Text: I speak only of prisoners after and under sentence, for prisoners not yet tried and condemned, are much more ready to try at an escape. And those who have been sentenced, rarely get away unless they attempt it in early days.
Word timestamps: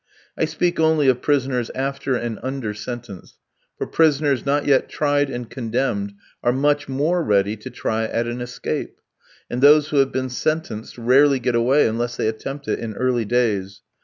I 0.35 0.45
speak 0.45 0.79
only 0.79 1.07
of 1.09 1.21
prisoners 1.21 1.69
after 1.75 2.15
and 2.15 2.39
under 2.41 2.73
sentence, 2.73 3.37
for 3.77 3.85
prisoners 3.85 4.43
not 4.47 4.65
yet 4.65 4.89
tried 4.89 5.29
and 5.29 5.47
condemned, 5.47 6.13
are 6.41 6.51
much 6.51 6.89
more 6.89 7.23
ready 7.23 7.55
to 7.57 7.69
try 7.69 8.05
at 8.05 8.25
an 8.25 8.41
escape. 8.41 8.99
And 9.47 9.61
those 9.61 9.89
who 9.89 9.97
have 9.97 10.11
been 10.11 10.29
sentenced, 10.31 10.97
rarely 10.97 11.37
get 11.37 11.53
away 11.53 11.85
unless 11.87 12.17
they 12.17 12.27
attempt 12.27 12.67
it 12.67 12.79
in 12.79 12.95
early 12.95 13.25
days. 13.25 13.81